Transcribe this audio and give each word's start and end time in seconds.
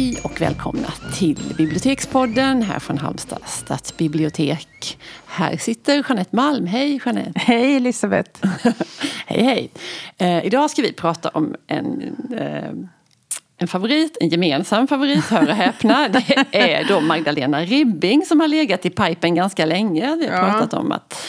Hej 0.00 0.20
och 0.22 0.40
välkomna 0.40 0.88
till 1.14 1.54
Bibliotekspodden 1.56 2.62
här 2.62 2.78
från 2.78 2.98
Halmstad 2.98 3.42
stadsbibliotek. 3.46 4.98
Här 5.26 5.56
sitter 5.56 5.94
Jeanette 5.94 6.36
Malm. 6.36 6.66
Hej 6.66 7.00
Jeanette! 7.04 7.32
Hej 7.34 7.76
Elisabeth! 7.76 8.46
hej 9.26 9.42
hej! 9.42 9.70
Eh, 10.18 10.46
idag 10.46 10.70
ska 10.70 10.82
vi 10.82 10.92
prata 10.92 11.28
om 11.28 11.54
en, 11.66 12.16
eh, 12.38 12.72
en 13.56 13.68
favorit, 13.68 14.16
en 14.20 14.28
gemensam 14.28 14.88
favorit, 14.88 15.24
hör 15.24 15.48
och 15.48 15.54
häpna. 15.54 16.08
Det 16.52 16.72
är 16.72 16.88
då 16.88 17.00
Magdalena 17.00 17.60
Ribbing 17.60 18.26
som 18.26 18.40
har 18.40 18.48
legat 18.48 18.86
i 18.86 18.90
pipen 18.90 19.34
ganska 19.34 19.66
länge. 19.66 20.16
Vi 20.16 20.26
har 20.26 20.36
ja. 20.36 20.52
pratat 20.52 20.74
om 20.74 20.92
att, 20.92 21.26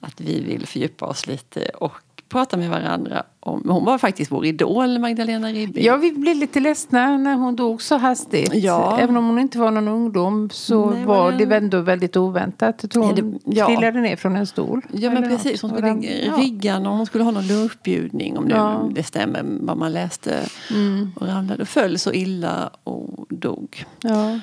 att 0.00 0.20
vi 0.20 0.40
vill 0.40 0.66
fördjupa 0.66 1.06
oss 1.06 1.26
lite 1.26 1.68
och 1.68 1.92
prata 2.28 2.56
med 2.56 2.70
varandra 2.70 3.22
om. 3.40 3.62
Hon 3.68 3.84
var 3.84 3.98
faktiskt 3.98 4.32
vår 4.32 4.46
idol, 4.46 4.98
Magdalena 4.98 5.48
Ribbing. 5.48 5.84
Ja, 5.84 5.96
vi 5.96 6.12
blev 6.12 6.36
lite 6.36 6.60
ledsna 6.60 7.16
när 7.16 7.34
hon 7.34 7.56
dog 7.56 7.82
så 7.82 7.96
hastigt. 7.96 8.54
Ja. 8.54 8.98
Även 9.00 9.16
om 9.16 9.26
hon 9.26 9.38
inte 9.38 9.58
var 9.58 9.70
någon 9.70 9.88
ungdom 9.88 10.50
så 10.52 10.90
Nej, 10.90 11.04
var 11.04 11.32
det, 11.32 11.56
ändå 11.56 11.80
väldigt 11.80 12.16
oväntat. 12.16 12.78
Jag 12.82 12.90
tror 12.90 13.04
hon 13.04 13.38
ja. 13.44 13.66
trillade 13.66 14.00
ner 14.00 14.16
från 14.16 14.36
en 14.36 14.46
stol. 14.46 14.82
Ja, 14.92 15.10
men 15.10 15.22
precis. 15.22 15.62
Hon 15.62 15.70
skulle 15.70 15.88
ja. 15.88 16.32
rigga 16.36 16.78
någon, 16.78 16.96
hon 16.96 17.06
skulle 17.06 17.24
ha 17.24 17.30
någon 17.30 17.46
lunchbjudning 17.46 18.38
om 18.38 18.44
nu 18.44 18.54
ja. 18.54 18.88
det 18.92 19.02
stämmer 19.02 19.44
vad 19.60 19.76
man 19.76 19.92
läste. 19.92 20.42
Mm. 20.70 21.12
Och 21.16 21.26
ramlade 21.26 21.62
och 21.62 21.68
föll 21.68 21.98
så 21.98 22.12
illa 22.12 22.70
och 22.84 23.26
dog. 23.28 23.84
Ja. 24.00 24.38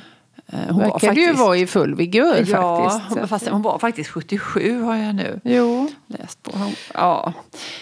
Eh, 0.53 0.59
hon 0.73 0.79
verkade 0.79 0.99
faktiskt, 0.99 1.29
ju 1.29 1.33
vara 1.33 1.57
i 1.57 1.67
full 1.67 1.95
vigör 1.95 2.45
ja, 2.47 2.89
faktiskt. 2.89 3.29
Fast 3.29 3.47
hon 3.47 3.61
var 3.61 3.79
faktiskt 3.79 4.09
77 4.09 4.81
har 4.81 4.95
jag 4.95 5.15
nu 5.15 5.39
jo. 5.43 5.89
läst 6.07 6.43
på. 6.43 6.51
ja. 6.93 7.33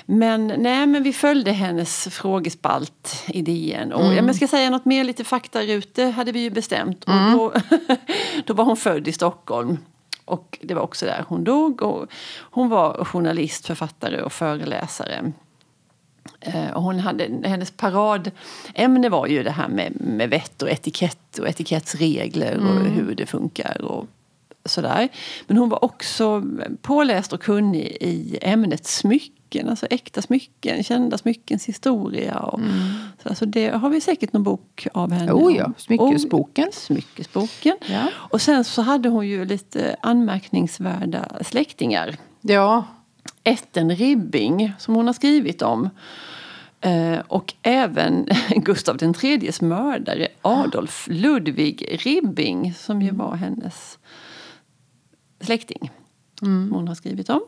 Men, 0.05 0.47
nej, 0.47 0.87
men 0.87 1.03
vi 1.03 1.13
följde 1.13 1.51
hennes 1.51 2.07
frågespalt 2.11 3.23
i 3.27 3.41
DN. 3.41 3.93
Och, 3.93 4.05
mm. 4.05 4.27
Jag 4.27 4.35
ska 4.35 4.47
säga 4.47 4.69
något 4.69 4.85
mer, 4.85 5.03
lite 5.03 5.23
faktarute 5.23 6.03
hade 6.03 6.31
vi 6.31 6.39
ju 6.39 6.49
bestämt. 6.49 7.03
Och 7.03 7.13
mm. 7.13 7.37
då, 7.37 7.53
då 8.45 8.53
var 8.53 8.63
hon 8.65 8.77
född 8.77 9.07
i 9.07 9.11
Stockholm. 9.11 9.77
Och 10.25 10.59
det 10.61 10.73
var 10.73 10.81
också 10.81 11.05
där 11.05 11.25
hon 11.27 11.43
dog. 11.43 11.81
Och 11.81 12.11
hon 12.39 12.69
var 12.69 13.05
journalist, 13.05 13.67
författare 13.67 14.21
och 14.21 14.33
föreläsare. 14.33 15.31
Eh, 16.39 16.69
och 16.69 16.81
hon 16.81 16.99
hade, 16.99 17.29
hennes 17.43 17.71
paradämne 17.71 19.09
var 19.09 19.27
ju 19.27 19.43
det 19.43 19.51
här 19.51 19.67
med, 19.67 19.93
med 19.99 20.29
vett 20.29 20.61
och 20.61 20.69
etikett 20.69 21.37
och 21.39 21.47
etikettsregler 21.47 22.57
och 22.57 22.71
mm. 22.71 22.91
hur 22.91 23.15
det 23.15 23.25
funkar 23.25 23.81
och 23.81 24.07
sådär. 24.65 25.09
Men 25.47 25.57
hon 25.57 25.69
var 25.69 25.83
också 25.83 26.43
påläst 26.81 27.33
och 27.33 27.41
kunnig 27.41 27.97
i 28.01 28.37
ämnet 28.41 28.85
smycken, 28.85 29.69
alltså 29.69 29.85
äkta 29.89 30.21
smycken, 30.21 30.83
kända 30.83 31.17
smyckens 31.17 31.65
historia. 31.65 32.39
Och, 32.39 32.59
mm. 32.59 32.93
så 33.23 33.29
alltså 33.29 33.45
det 33.45 33.69
har 33.69 33.89
vi 33.89 34.01
säkert 34.01 34.33
någon 34.33 34.43
bok 34.43 34.87
av 34.93 35.11
henne. 35.11 35.31
Oh 35.31 35.55
ja, 35.57 35.73
Smyckesboken. 35.77 36.67
Och, 36.67 36.73
smyckesboken. 36.73 37.77
Ja. 37.85 38.07
Och 38.13 38.41
sen 38.41 38.63
så 38.63 38.81
hade 38.81 39.09
hon 39.09 39.27
ju 39.27 39.45
lite 39.45 39.95
anmärkningsvärda 40.01 41.27
släktingar. 41.41 42.17
Ja. 42.41 42.85
Etten 43.43 43.95
Ribbing 43.95 44.73
som 44.79 44.95
hon 44.95 45.07
har 45.07 45.13
skrivit 45.13 45.61
om. 45.61 45.89
Eh, 46.81 47.19
och 47.27 47.53
även 47.61 48.27
Gustav 48.55 48.97
IIIs 49.23 49.61
mördare 49.61 50.27
Adolf 50.41 51.07
Ludvig 51.09 51.99
Ribbing 52.05 52.73
som 52.73 53.01
ju 53.01 53.09
mm. 53.09 53.17
var 53.17 53.35
hennes 53.35 53.99
släkting. 55.39 55.91
Mm. 56.41 56.71
Hon 56.71 56.87
har 56.87 56.95
skrivit 56.95 57.29
om. 57.29 57.41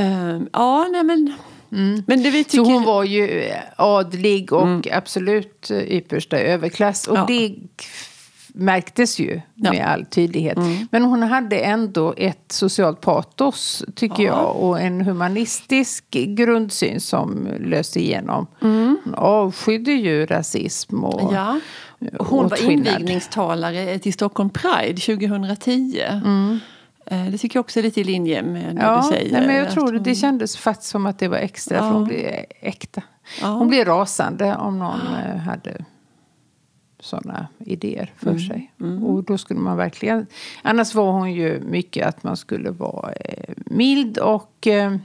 Uh, 0.00 0.42
ja, 0.52 0.88
nej 0.92 1.04
men... 1.04 1.32
Mm. 1.72 2.02
men 2.06 2.22
det 2.22 2.30
vi 2.30 2.44
tycker... 2.44 2.64
Så 2.64 2.70
hon 2.70 2.84
var 2.84 3.04
ju 3.04 3.50
adlig 3.76 4.52
och 4.52 4.66
mm. 4.66 4.82
absolut 4.92 5.70
yppersta 5.70 6.38
överklass. 6.38 7.08
Och 7.08 7.16
ja. 7.16 7.24
det 7.28 7.54
märktes 8.56 9.18
ju 9.18 9.40
ja. 9.54 9.70
med 9.70 9.86
all 9.86 10.04
tydlighet. 10.04 10.56
Mm. 10.56 10.88
Men 10.90 11.04
hon 11.04 11.22
hade 11.22 11.58
ändå 11.58 12.14
ett 12.16 12.52
socialt 12.52 13.00
patos, 13.00 13.84
tycker 13.94 14.22
ja. 14.22 14.28
jag. 14.28 14.56
Och 14.56 14.80
en 14.80 15.00
humanistisk 15.00 16.10
grundsyn 16.10 17.00
som 17.00 17.48
löste 17.60 18.00
igenom. 18.00 18.46
Mm. 18.62 18.98
Hon 19.04 19.14
avskydde 19.14 19.92
ju 19.92 20.26
rasism 20.26 21.04
och 21.04 21.34
ja. 21.34 21.60
Hon 22.18 22.48
var 22.48 22.70
invigningstalare 22.70 23.98
till 23.98 24.12
Stockholm 24.12 24.50
Pride 24.50 25.00
2010. 25.00 26.00
Mm. 26.24 26.60
Eh, 27.06 27.24
det 27.24 27.38
tycker 27.38 27.56
jag 27.56 27.64
också 27.64 27.78
är 27.78 27.82
lite 27.82 28.00
i 28.00 28.04
linje 28.04 28.42
med 28.42 28.78
ja, 28.80 28.96
du 28.96 29.16
säger. 29.16 29.32
Nej, 29.32 29.46
men 29.46 29.56
jag 29.56 29.70
tror 29.70 29.92
hon... 29.92 30.02
det 30.02 30.14
kändes 30.14 30.56
faktiskt 30.56 30.90
som 30.90 31.06
att 31.06 31.18
det 31.18 31.28
var 31.28 31.36
extra, 31.36 31.76
ja. 31.76 31.82
för 31.82 31.90
hon 31.90 32.04
blev 32.04 32.44
äkta. 32.60 33.02
Ja. 33.40 33.46
Hon 33.46 33.68
blev 33.68 33.84
rasande 33.84 34.56
om 34.56 34.78
någon 34.78 35.00
eh, 35.00 35.36
hade 35.36 35.84
sådana 37.04 37.46
idéer 37.58 38.12
för 38.16 38.30
mm. 38.30 38.48
sig. 38.48 38.72
Mm. 38.80 39.04
Och 39.04 39.24
då 39.24 39.38
skulle 39.38 39.60
man 39.60 39.76
verkligen... 39.76 40.26
Annars 40.62 40.94
var 40.94 41.12
hon 41.12 41.32
ju 41.32 41.60
mycket 41.60 42.06
att 42.06 42.22
man 42.22 42.36
skulle 42.36 42.70
vara 42.70 43.12
eh, 43.12 43.54
mild 43.66 44.18
och 44.18 44.66
eh, 44.66 44.96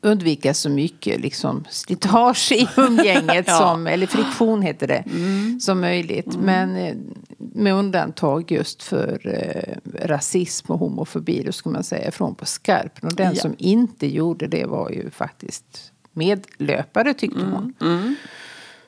undvika 0.00 0.54
så 0.54 0.70
mycket 0.70 1.20
liksom, 1.20 1.64
slitage 1.70 2.52
i 2.52 2.68
umgänget, 2.76 3.44
ja. 3.48 3.58
som, 3.58 3.86
eller 3.86 4.06
friktion 4.06 4.62
heter 4.62 4.86
det, 4.86 5.04
mm. 5.06 5.60
som 5.60 5.80
möjligt. 5.80 6.34
Mm. 6.34 6.46
Men 6.46 6.76
eh, 6.76 6.94
med 7.38 7.74
undantag 7.74 8.50
just 8.50 8.82
för 8.82 9.20
eh, 9.24 10.06
rasism 10.06 10.72
och 10.72 10.78
homofobi, 10.78 11.42
då 11.42 11.52
skulle 11.52 11.72
man 11.72 11.84
säga 11.84 12.10
från 12.10 12.34
på 12.34 12.46
skarpen. 12.46 13.08
Och 13.08 13.16
den 13.16 13.34
ja. 13.34 13.40
som 13.40 13.54
inte 13.58 14.06
gjorde 14.06 14.46
det 14.46 14.64
var 14.64 14.90
ju 14.90 15.10
faktiskt 15.10 15.92
medlöpare 16.12 17.14
tyckte 17.14 17.44
hon. 17.44 17.74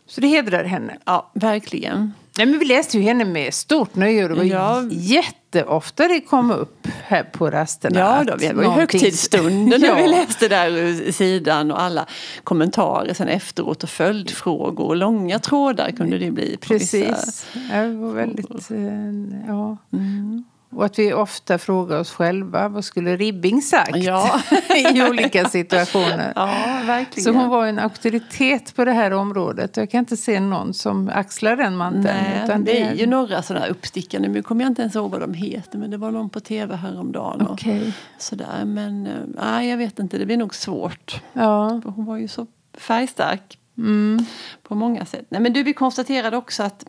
Så 0.09 0.21
det 0.21 0.27
hedrar 0.27 0.65
henne. 0.65 0.97
Ja, 1.05 1.31
verkligen. 1.35 2.13
Nej, 2.39 2.47
men 2.47 2.59
vi 2.59 2.65
läste 2.65 2.99
ju 2.99 3.03
henne 3.03 3.25
med 3.25 3.55
stort 3.55 3.95
nöje. 3.95 4.29
Det 4.29 4.35
var 4.35 4.45
ja. 4.45 4.85
jätteofta 4.91 6.09
det 6.09 6.21
kom 6.21 6.51
upp 6.51 6.89
här 7.03 7.23
på 7.23 7.51
rasterna. 7.51 8.01
Ja, 8.01 8.25
då, 8.25 8.37
det 8.37 8.53
var 8.53 8.63
ju 8.63 8.69
högtidsstunden 8.69 9.81
när 9.81 9.97
vi 10.03 10.09
läste 10.09 10.49
där 10.49 11.13
sidan 11.13 11.71
och 11.71 11.83
alla 11.83 12.07
kommentarer 12.45 13.15
sen 13.15 13.29
efteråt 13.29 13.83
och 13.83 13.89
följdfrågor 13.89 14.87
och 14.87 14.97
långa 14.97 15.39
trådar 15.39 15.91
kunde 15.91 16.19
det 16.19 16.31
bli. 16.31 16.57
Precis. 16.61 17.47
Det 17.71 17.89
var 17.89 18.13
väldigt, 18.13 18.71
eh, 18.71 19.47
ja. 19.47 19.77
Mm. 19.93 20.45
Och 20.71 20.85
att 20.85 20.99
vi 20.99 21.13
ofta 21.13 21.59
frågar 21.59 21.99
oss 21.99 22.11
själva, 22.11 22.69
vad 22.69 22.85
skulle 22.85 23.17
Ribbing 23.17 23.63
sagt 23.63 23.97
ja. 23.97 24.41
i 24.95 25.03
olika 25.03 25.49
situationer? 25.49 26.33
Ja, 26.37 26.83
verkligen. 26.87 27.25
Så 27.25 27.41
hon 27.41 27.49
var 27.49 27.67
en 27.67 27.79
auktoritet 27.79 28.77
på 28.77 28.85
det 28.85 28.93
här 28.93 29.11
området. 29.11 29.77
Jag 29.77 29.91
kan 29.91 29.99
inte 29.99 30.17
se 30.17 30.41
någon 30.41 30.75
som 30.75 31.11
axlar 31.15 31.57
den 31.57 31.77
manteln. 31.77 32.05
Nej, 32.05 32.45
utan 32.45 32.65
det 32.65 32.83
är 32.83 32.95
ju 32.95 33.07
några 33.07 33.43
sådana 33.43 33.67
uppstickande, 33.67 34.29
nu 34.29 34.43
kommer 34.43 34.65
jag 34.65 34.71
inte 34.71 34.83
ens 34.83 34.97
ihåg 34.97 35.11
vad 35.11 35.21
de 35.21 35.35
heter, 35.35 35.79
men 35.79 35.91
det 35.91 35.97
var 35.97 36.11
någon 36.11 36.31
på 36.31 36.41
tv 36.41 36.77
häromdagen. 36.77 37.41
Och 37.41 37.53
okay. 37.53 37.93
sådär. 38.19 38.65
Men 38.65 39.07
eh, 39.07 39.13
nej, 39.27 39.71
jag 39.71 39.77
vet 39.77 39.99
inte, 39.99 40.19
det 40.19 40.27
blir 40.27 40.37
nog 40.37 40.55
svårt. 40.55 41.23
Ja. 41.33 41.81
Hon 41.85 42.05
var 42.05 42.17
ju 42.17 42.29
så 42.29 42.47
färgstark. 42.75 43.59
Mm. 43.79 44.25
På 44.63 44.75
många 44.75 45.05
sätt. 45.07 45.27
Nej, 45.29 45.41
men 45.41 45.53
du, 45.53 45.63
vi 45.63 45.73
konstaterade 45.73 46.37
också 46.37 46.63
att 46.63 46.85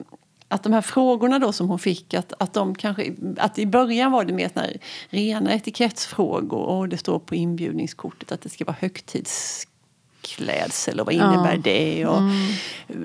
att 0.50 0.64
de 0.64 0.74
här 0.74 0.82
frågorna 0.82 1.40
då 1.40 1.52
som 1.52 1.70
hon 1.70 1.80
fick, 1.80 2.14
att, 2.14 2.34
att, 2.40 2.54
de 2.54 2.76
kanske, 2.76 3.14
att 3.38 3.60
i 3.60 3.66
början 3.66 4.12
var 4.12 4.26
det 4.26 4.34
mer 4.34 4.50
såna 4.54 4.68
rena 5.10 5.54
etikettsfrågor 5.54 6.60
och 6.60 6.90
det 6.90 6.98
står 6.98 7.20
på 7.20 7.36
inbjudningskortet 7.36 8.32
att 8.32 8.42
det 8.42 8.50
ska 8.50 8.66
vara 8.66 8.78
högtidsklädsel 8.80 11.00
och 11.00 11.06
vad 11.06 11.16
innebär 11.16 11.56
ja. 11.56 11.62
det? 11.64 12.06
Och 12.06 12.18
mm. 12.18 12.56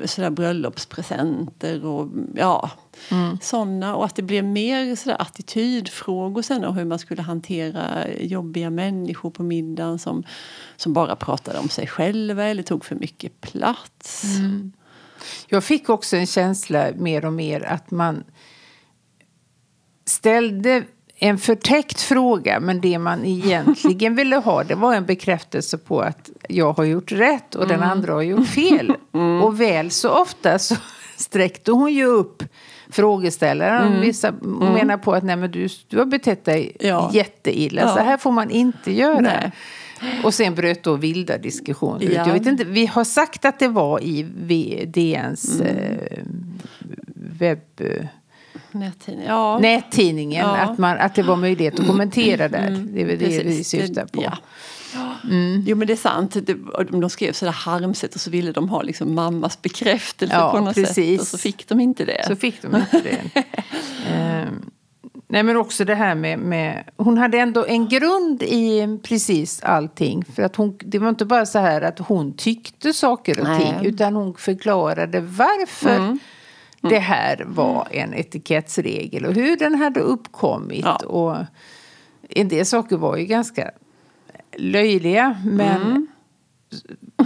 sådär 0.05 0.31
bröllopspresenter 0.31 1.85
och 1.85 2.09
ja, 2.35 2.71
mm. 3.11 3.39
sådana. 3.43 3.97
Och 3.97 4.05
att 4.05 4.17
det 4.17 4.23
blev 4.23 4.45
mer 4.45 4.97
sådär 4.97 5.23
attitydfrågor 5.23 6.43
sen 6.43 6.65
och 6.65 6.75
hur 6.75 6.85
man 6.85 6.99
skulle 6.99 7.23
hantera 7.23 8.09
jobbiga 8.21 8.71
människor 8.71 9.31
på 9.31 9.43
middagen 9.43 9.99
som, 9.99 10.25
som 10.77 10.93
bara 10.93 11.17
pratade 11.17 11.59
om 11.59 11.69
sig 11.69 11.87
själva 11.87 12.45
eller 12.45 12.63
tog 12.63 12.85
för 12.85 12.95
mycket 12.95 13.41
plats. 13.41 14.25
Mm. 14.39 14.73
Jag 15.47 15.65
fick 15.65 15.89
också 15.89 16.17
en 16.17 16.27
känsla 16.27 16.87
mer 16.97 17.25
och 17.25 17.33
mer 17.33 17.65
att 17.65 17.91
man 17.91 18.25
ställde 20.07 20.83
en 21.19 21.39
förtäckt 21.39 22.01
fråga, 22.01 22.61
men 22.61 22.81
det 22.81 22.99
man 22.99 23.25
egentligen 23.25 24.15
ville 24.17 24.37
ha 24.37 24.65
det 24.65 24.75
var 24.75 24.95
en 24.95 25.07
bekräftelse 25.07 25.79
på 25.79 26.01
att 26.01 26.31
jag 26.49 26.73
har 26.73 26.85
gjort 26.85 27.13
rätt 27.13 27.55
och 27.55 27.65
mm. 27.65 27.81
den 27.81 27.91
andra 27.91 28.13
har 28.13 28.23
gjort 28.23 28.49
fel. 28.49 28.95
Mm. 29.15 29.43
Och 29.43 29.61
väl 29.61 29.91
så 29.91 30.11
ofta 30.11 30.59
så 30.59 30.77
sträckte 31.17 31.73
hon 31.73 31.93
ju 31.93 32.05
upp 32.05 32.43
frågeställaren. 32.91 33.87
Mm. 33.87 34.01
Vissa 34.01 34.29
mm. 34.29 34.73
menar 34.73 34.97
på 34.97 35.15
att 35.15 35.25
nej, 35.25 35.37
men 35.37 35.51
du, 35.51 35.69
du 35.89 35.99
har 35.99 36.07
betett 36.07 36.45
dig 36.45 36.77
ja. 36.81 37.11
jätteilla, 37.13 37.83
ja. 37.83 37.89
så 37.89 37.99
här 37.99 38.17
får 38.17 38.31
man 38.31 38.51
inte 38.51 38.93
göra. 38.93 39.21
Nej. 39.21 39.53
Och 40.25 40.35
sen 40.35 40.55
bröt 40.55 40.83
då 40.83 40.97
vilda 40.97 41.39
diskussioner 41.39 42.05
ut. 42.05 42.13
Jag 42.13 42.33
vet 42.33 42.47
inte, 42.47 42.65
vi 42.65 42.87
har 42.87 43.05
sagt 43.05 43.45
att 43.45 43.59
det 43.59 43.69
var 43.69 44.01
i 44.03 44.23
DNs 44.87 45.61
mm. 45.61 45.77
eh, 45.77 46.25
webb... 47.15 47.81
Nättidning. 48.73 49.27
Ja. 49.27 49.59
Nättidningen, 49.59 50.47
ja. 50.47 50.57
Att, 50.57 50.79
man, 50.79 50.99
att 50.99 51.15
det 51.15 51.23
var 51.23 51.37
möjlighet 51.37 51.81
att 51.81 51.87
kommentera 51.87 52.49
där. 52.49 52.69
Mm. 52.69 52.95
Det 52.95 53.01
är 53.01 53.07
väl 53.07 53.19
det 53.19 53.43
vi 53.45 53.65
syftar 53.65 54.07
på. 54.07 54.23
Ja. 54.23 54.39
Mm. 55.25 55.65
Jo 55.67 55.77
men 55.77 55.87
det 55.87 55.93
är 55.93 55.97
sant. 55.97 56.37
De 56.91 57.11
skrev 57.11 57.33
sådär 57.33 57.53
harmset 57.53 58.15
och 58.15 58.21
så 58.21 58.31
ville 58.31 58.53
de 58.53 58.69
ha 58.69 58.83
liksom 58.83 59.15
mammas 59.15 59.63
bekräftelse 59.63 60.35
Ja, 60.35 60.53
på 60.53 60.61
något 60.61 60.75
precis. 60.75 60.95
sätt. 60.95 61.21
Och 61.21 61.27
så 61.27 61.39
fick 61.39 61.69
de 61.69 61.81
inte 61.81 62.05
det. 62.05 62.25
Så 62.27 62.37
fick 62.37 62.63
de 62.63 62.77
inte 62.77 63.01
det. 63.01 63.45
Ehm, 64.09 64.71
nej 65.35 65.43
men 65.43 65.57
också 65.57 65.85
det 65.85 65.95
här 65.95 66.15
med, 66.15 66.39
med... 66.39 66.85
Hon 66.97 67.19
hade 67.19 67.39
ändå 67.39 67.67
en 67.67 67.89
grund 67.89 68.43
i 68.43 68.99
precis 69.03 69.63
allting. 69.63 70.25
För 70.25 70.43
att 70.43 70.57
hon, 70.57 70.79
det 70.79 70.99
var 70.99 71.09
inte 71.09 71.25
bara 71.25 71.47
så 71.47 71.59
här 71.59 71.83
att 71.83 71.99
hon 71.99 72.33
tyckte 72.33 72.93
saker 72.93 73.41
och 73.41 73.45
Nej. 73.45 73.61
ting. 73.61 73.87
Utan 73.87 74.17
hon 74.17 74.35
förklarade 74.35 75.21
varför 75.21 76.19
det 76.81 76.99
här 76.99 77.45
var 77.47 77.89
en 77.91 78.15
etikettsregel. 78.15 79.25
Och 79.25 79.35
hur 79.35 79.57
den 79.57 79.75
hade 79.75 80.01
uppkommit. 80.01 80.85
Ja. 80.85 80.97
Och 80.97 81.37
en 82.29 82.49
del 82.49 82.67
saker 82.67 82.97
var 82.97 83.17
ju 83.17 83.25
ganska 83.25 83.71
löjliga. 84.57 85.37
Men 85.45 86.07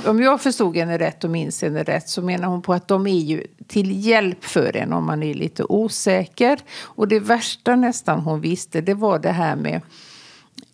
om 0.07 0.23
jag 0.23 0.41
förstod 0.41 0.77
henne 0.77 0.99
rätt 0.99 1.25
och 1.25 1.31
minns 1.31 1.63
henne 1.63 1.83
rätt 1.83 2.09
så 2.09 2.23
menar 2.23 2.49
hon 2.49 2.63
på 2.63 2.73
att 2.73 2.89
de 2.89 3.07
är 3.07 3.21
ju 3.21 3.47
till 3.67 4.07
hjälp 4.07 4.45
för 4.45 4.77
en 4.77 4.93
om 4.93 5.07
man 5.07 5.23
är 5.23 5.35
lite 5.35 5.65
osäker. 5.65 6.59
Och 6.83 7.09
det 7.09 7.21
värsta 7.21 7.77
nästan 7.77 8.21
hon 8.21 8.41
visste 8.41 8.81
det 8.81 8.95
var 8.95 9.19
det 9.19 9.33
här 9.33 9.57
med 9.57 9.81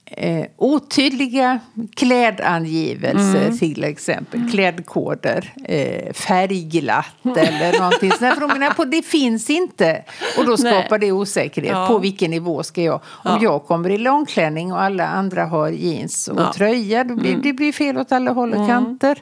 eh, 0.07 0.47
otydliga 0.57 1.61
klädangivelser 1.97 3.51
till 3.59 3.85
exempel. 3.85 4.51
Klädkoder, 4.51 5.53
eh, 5.65 6.13
färgglatt 6.13 7.07
eller 7.37 7.79
någonting 7.79 8.11
sånt. 8.11 8.35
För 8.35 8.47
menar 8.59 8.71
på 8.75 8.85
det 8.85 9.03
finns 9.03 9.51
inte. 9.51 10.05
Och 10.39 10.47
då 10.47 10.57
skapar 10.57 10.99
Nej. 10.99 11.09
det 11.09 11.13
osäkerhet. 11.13 11.73
Ja. 11.73 11.87
På 11.89 11.99
vilken 11.99 12.31
nivå 12.31 12.63
ska 12.63 12.83
jag? 12.83 12.95
Om 12.95 13.01
Ja. 13.25 13.39
jag 13.43 13.65
kommer 13.67 13.91
i 13.91 13.99
långklänning 13.99 14.73
och 14.73 14.83
alla 14.83 15.07
andra 15.07 15.45
har 15.45 15.69
jeans 15.69 16.29
och 16.29 16.41
Ja. 16.41 16.53
tröja. 16.53 17.05
Då 17.05 17.15
blir, 17.15 17.37
Det 17.37 17.53
blir 17.53 17.73
fel 17.73 17.99
åt 17.99 18.13
alla 18.13 18.33
håll 18.33 18.53
och 18.55 18.69
kanter. 18.69 19.19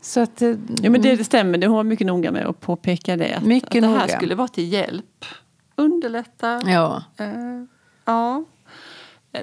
Så 0.00 0.20
att, 0.20 0.42
eh, 0.42 0.48
Ja, 0.82 0.90
men 0.90 1.02
det, 1.02 1.16
det 1.16 1.24
stämmer, 1.24 1.58
det, 1.58 1.68
var 1.68 1.84
mycket 1.84 2.06
noga 2.06 2.32
med 2.32 2.46
att 2.46 2.60
påpeka 2.60 3.16
det. 3.16 3.34
Att, 3.34 3.42
Mycket 3.44 3.68
att 3.68 3.80
det 3.82 3.86
här 3.86 4.06
noga. 4.06 4.16
skulle 4.16 4.34
vara 4.34 4.48
till 4.48 4.72
hjälp. 4.72 5.24
Underlätta. 5.76 6.60
ja. 6.66 7.02
Eh, 7.18 7.26
ja. 8.04 8.44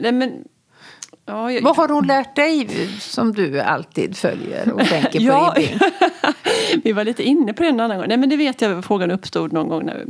Nej, 0.02 0.12
men, 0.12 0.32
ja, 1.28 1.52
jag, 1.52 1.62
Vad 1.62 1.76
har 1.76 1.90
hon 1.90 2.08
lärt 2.08 2.36
dig 2.36 2.70
som 3.00 3.34
du 3.34 3.60
alltid 3.60 4.18
följer 4.18 4.72
och 4.74 4.80
tänker 4.86 5.20
på 5.20 5.26
Ja. 5.26 5.56
Vi 6.84 6.92
var 6.92 7.04
lite 7.04 7.24
inne 7.24 7.54
på 7.54 7.64
det 7.64 7.70
en 7.70 7.80
annan 7.80 7.98
gång. 7.98 8.08
Nej, 8.08 8.18
men 8.18 8.30
det 8.30 8.38
vet 8.38 8.62
jag, 8.62 8.86
frågan 8.86 9.12
uppstod 9.12 9.54
någon 9.54 9.68
gång 9.68 9.86
när, 9.86 10.06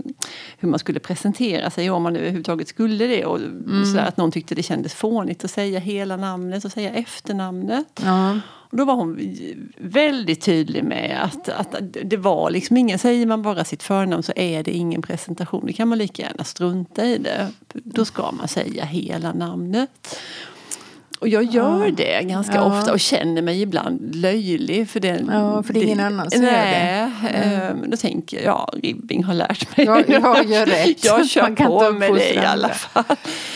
hur 0.57 0.69
man 0.69 0.79
skulle 0.79 0.99
presentera 0.99 1.69
sig, 1.69 1.89
om 1.89 2.03
man 2.03 2.15
överhuvudtaget 2.15 2.67
skulle 2.67 3.07
det. 3.07 3.25
Och 3.25 3.37
Mm. 3.37 3.85
sådär, 3.85 4.05
att 4.07 4.17
någon 4.17 4.31
tyckte 4.31 4.55
det 4.55 4.63
kändes 4.63 4.93
fånigt 4.93 5.43
att 5.43 5.51
säga 5.51 5.79
hela 5.79 6.17
namnet 6.17 6.65
och 6.65 6.71
säga 6.71 6.89
efternamnet. 6.91 8.01
Ja. 8.05 8.39
Och 8.69 8.77
då 8.77 8.85
var 8.85 8.93
hon 8.93 9.35
väldigt 9.77 10.41
tydlig 10.41 10.83
med 10.83 11.19
att, 11.23 11.49
att 11.49 11.75
det 12.03 12.17
var 12.17 12.49
liksom 12.51 12.77
ingen, 12.77 12.99
säger 12.99 13.25
man 13.25 13.41
bara 13.41 13.63
sitt 13.63 13.83
förnamn 13.83 14.23
så 14.23 14.33
är 14.35 14.63
det 14.63 14.71
ingen 14.71 15.01
presentation. 15.01 15.67
Då 15.67 15.73
kan 15.73 15.87
man 15.87 15.97
lika 15.97 16.21
gärna 16.23 16.43
strunta 16.43 17.05
i 17.05 17.17
det. 17.17 17.47
Då 17.73 18.05
ska 18.05 18.31
man 18.31 18.47
säga 18.47 18.85
hela 18.85 19.33
namnet. 19.33 20.19
Och 21.19 21.27
jag 21.27 21.43
gör 21.43 21.91
det 21.91 22.23
ganska 22.23 22.55
Ja. 22.55 22.79
ofta 22.79 22.91
och 22.93 22.99
känner 22.99 23.41
mig 23.41 23.61
ibland 23.61 24.15
löjlig. 24.15 24.89
För 24.89 24.99
det, 24.99 25.23
Ja, 25.27 25.63
för 25.63 25.73
det 25.73 25.79
är 25.79 25.83
ingen 25.83 25.99
annan 25.99 26.31
som 26.31 26.43
gör 26.43 26.51
nej, 26.51 27.11
ehm, 27.33 27.89
Då 27.89 27.97
tänker 27.97 28.37
jag, 28.37 28.45
ja, 28.45 28.69
Ribbing 28.83 29.23
har 29.23 29.33
lärt 29.33 29.77
mig. 29.77 29.85
Ja, 29.85 30.03
jag 30.07 30.45
gör 30.45 30.65
rätt. 30.85 31.05
jag 31.05 31.29
kör 31.29 31.41
Man 31.41 31.55
kan 31.55 31.67
på 31.67 31.91
med 31.91 32.13
det 32.13 32.33
i 32.33 32.37
alla 32.37 32.69
fall. 32.69 33.03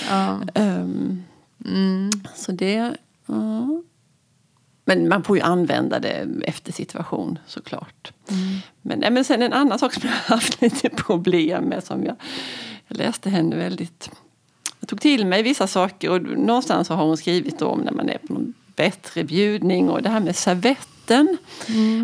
Ja. 0.09 0.39
Ehm, 0.53 1.23
Mm. 1.65 2.09
så 2.35 2.51
det... 2.51 2.93
Ja. 3.25 3.81
Men 4.85 5.09
man 5.09 5.23
får 5.23 5.37
ju 5.37 5.43
använda 5.43 5.99
det 5.99 6.27
efter 6.43 6.71
situation 6.73 7.39
såklart. 7.47 8.11
Men, 8.81 8.99
nej, 8.99 9.11
men 9.11 9.23
sen 9.25 9.41
en 9.41 9.53
annan 9.53 9.79
sak 9.79 9.93
som 9.93 10.01
jag 10.05 10.11
har 10.11 10.35
haft 10.35 10.61
lite 10.61 10.89
problem 10.89 11.63
med 11.63 11.83
som 11.83 12.03
jag, 12.05 12.15
jag 12.87 12.97
läste 12.97 13.29
henne 13.29 13.55
väldigt... 13.55 14.11
Jag 14.81 14.89
tog 14.89 15.01
till 15.01 15.25
mig 15.25 15.43
vissa 15.43 15.67
saker 15.67 16.09
och 16.09 16.21
någonstans 16.21 16.89
har 16.89 16.95
hon 16.95 17.17
skrivit 17.17 17.61
om 17.61 17.79
när 17.79 17.91
man 17.91 18.09
är 18.09 18.17
på 18.17 18.33
någon 18.33 18.53
bättre 18.75 19.23
bjudning 19.23 19.89
och 19.89 20.01
det 20.01 20.09
här 20.09 20.19
med 20.19 20.35
servetten. 20.35 21.37